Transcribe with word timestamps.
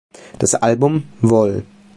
Das 0.39 0.55
Album 0.55 1.03
"Vol. 1.21 1.63